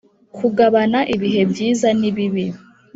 [0.37, 2.45] kugabana ibihe byiza nibibi,